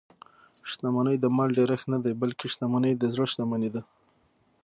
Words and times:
شتمني 0.69 1.15
د 1.23 1.25
مال 1.35 1.49
ډېرښت 1.57 1.85
نه 1.93 1.97
دئ؛ 2.03 2.13
بلکي 2.21 2.45
شتمني 2.53 2.93
د 2.97 3.03
زړه 3.13 3.25
شتمني 3.31 3.69
ده. 3.75 3.81